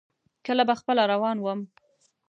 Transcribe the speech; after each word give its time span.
کله 0.45 0.63
به 0.67 0.75
خپله 0.79 1.03
روان 1.11 1.37
ووم. 1.39 1.59